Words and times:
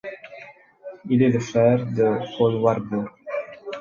Il 1.11 1.21
est 1.21 1.29
le 1.29 1.39
frère 1.39 1.85
de 1.85 2.17
Paul 2.35 2.55
Warburg. 2.55 3.07